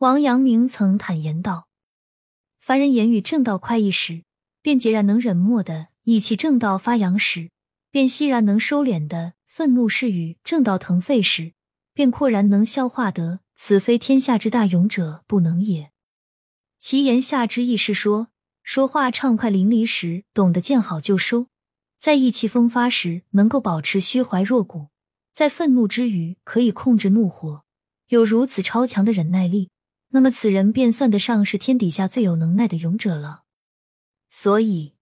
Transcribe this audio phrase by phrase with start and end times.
[0.00, 1.68] 王阳明曾坦言道
[2.60, 4.24] ：“凡人言语正道快意时，
[4.60, 7.50] 便截然能忍默的；意气正道发扬时，
[7.90, 11.54] 便息然能收敛的；愤怒是与正道腾沸时，
[11.94, 13.40] 便阔然能消化得。
[13.56, 15.92] 此非天下之大勇者不能也。”
[16.78, 18.28] 其言下之意是说，
[18.62, 21.46] 说话畅快淋漓时，懂得见好就收；
[21.98, 24.90] 在意气风发时，能够保持虚怀若谷；
[25.32, 27.64] 在愤怒之余，可以控制怒火，
[28.08, 29.70] 有如此超强的忍耐力。
[30.08, 33.44] 那么此人便算得上是天底下最有能耐的勇者了。
[34.28, 34.94] 所以，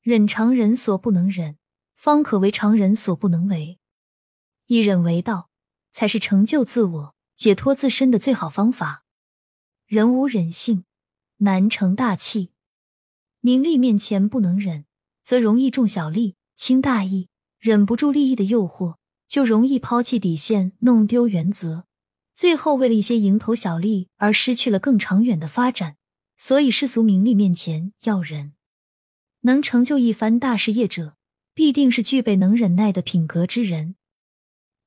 [0.00, 1.56] 忍常人所不能忍，
[1.94, 3.78] 方可为常人所不能为。
[4.66, 5.50] 以忍为道，
[5.92, 9.04] 才是成就自我、解脱自身的最好方法。
[9.86, 10.84] 人无忍性，
[11.38, 12.50] 难成大器。
[13.40, 14.86] 名利面前不能忍，
[15.22, 18.96] 则容易重小利、轻大义；忍不住利益的诱惑，
[19.28, 21.86] 就容易抛弃底线，弄丢原则。
[22.34, 25.96] 最后，为了一些蝇头小利而失去了更长远的发展，
[26.36, 28.54] 所以世俗名利面前要忍。
[29.42, 31.16] 能成就一番大事业者，
[31.54, 33.94] 必定是具备能忍耐的品格之人。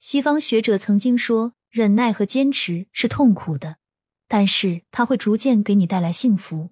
[0.00, 3.76] 西方学者曾经说，忍耐和坚持是痛苦的，
[4.26, 6.70] 但是它会逐渐给你带来幸福。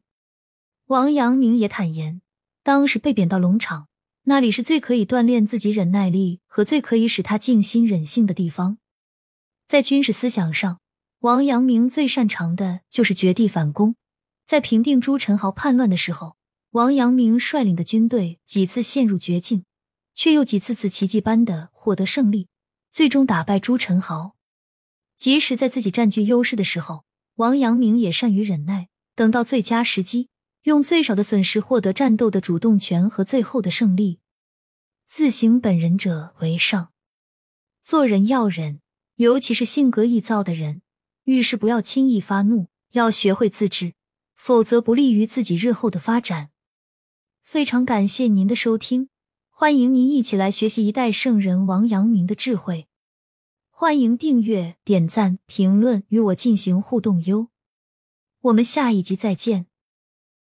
[0.86, 2.20] 王阳明也坦言，
[2.64, 3.86] 当时被贬到龙场，
[4.24, 8.78] 那里是最可以锻炼自己忍耐力和最可以使他静心忍性的地方。
[9.66, 10.80] 在军事思想上，
[11.20, 13.96] 王阳明最擅长的就是绝地反攻。
[14.46, 16.36] 在平定朱宸濠叛乱的时候，
[16.72, 19.64] 王阳明率领的军队几次陷入绝境，
[20.12, 22.48] 却又几次次奇迹般的获得胜利，
[22.90, 24.32] 最终打败朱宸濠。
[25.16, 27.04] 即使在自己占据优势的时候，
[27.36, 30.28] 王阳明也善于忍耐，等到最佳时机，
[30.64, 34.20] 用最少的损失获得战斗的主动权和最后的胜利。
[35.06, 36.92] 自省本人者为上，
[37.82, 38.80] 做人要忍。
[39.16, 40.82] 尤其是性格易躁的人，
[41.24, 43.94] 遇事不要轻易发怒，要学会自制，
[44.34, 46.50] 否则不利于自己日后的发展。
[47.42, 49.08] 非常感谢您的收听，
[49.50, 52.88] 欢迎您一起来学习一代圣人王阳明的智慧。
[53.70, 57.48] 欢迎订阅、点赞、评论，与我进行互动哟。
[58.40, 59.66] 我们下一集再见。